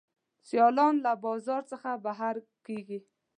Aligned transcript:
سیالان 0.47 0.95
له 1.05 1.11
بازار 1.25 1.61
څخه 1.71 1.89
بهر 2.05 2.35
کیږي. 2.67 2.99